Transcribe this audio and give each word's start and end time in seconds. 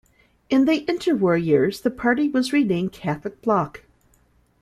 In 0.49 0.65
the 0.65 0.83
interwar 0.87 1.37
years 1.37 1.81
the 1.81 1.91
party 1.91 2.27
was 2.27 2.51
renamed 2.51 2.91
Catholic 2.91 3.39
Bloc. 3.43 3.83